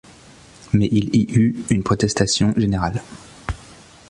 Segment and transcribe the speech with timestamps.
[0.73, 3.03] Mais il y eut une protestation générale.